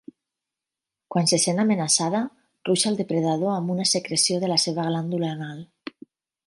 Quan 1.15 1.29
se 1.31 1.39
sent 1.43 1.61
amenaçada, 1.63 2.21
ruixa 2.71 2.91
al 2.93 2.99
depredador 3.03 3.55
amb 3.59 3.75
una 3.77 3.87
secreció 3.93 4.43
de 4.45 4.53
la 4.55 4.61
seva 4.67 4.89
glàndula 4.91 5.33
anal. 5.37 5.67